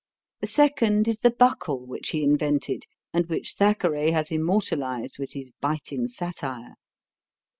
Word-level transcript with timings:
The 0.39 0.47
second 0.47 1.07
is 1.07 1.19
the 1.19 1.29
buckle 1.29 1.85
which 1.85 2.09
he 2.09 2.23
invented 2.23 2.85
and 3.13 3.27
which 3.27 3.53
Thackeray 3.53 4.09
has 4.09 4.31
immortalized 4.31 5.19
with 5.19 5.33
his 5.33 5.51
biting 5.61 6.07
satire. 6.07 6.73